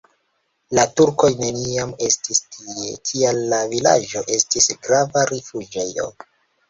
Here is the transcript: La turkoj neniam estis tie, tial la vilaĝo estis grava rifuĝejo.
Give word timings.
La 0.77 0.85
turkoj 0.99 1.29
neniam 1.41 1.91
estis 2.07 2.41
tie, 2.55 2.95
tial 3.09 3.43
la 3.55 3.61
vilaĝo 3.75 4.25
estis 4.39 4.71
grava 4.89 5.27
rifuĝejo. 5.35 6.09